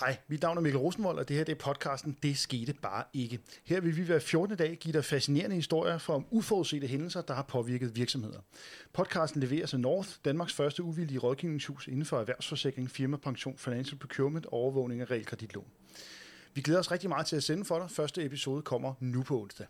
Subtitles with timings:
[0.00, 3.04] Hej, mit navn er Mikkel Rosenvold, og det her det er podcasten Det skete bare
[3.12, 3.38] ikke.
[3.64, 4.56] Her vil vi hver 14.
[4.56, 8.38] dag give dig fascinerende historier fra uforudsete hændelser, der har påvirket virksomheder.
[8.92, 15.02] Podcasten leveres af North, Danmarks første uvildige rådgivningshus inden for erhvervsforsikring, firmapension, financial procurement overvågning
[15.02, 15.66] og realkreditlån.
[16.54, 17.90] Vi glæder os rigtig meget til at sende for dig.
[17.90, 19.66] Første episode kommer nu på onsdag.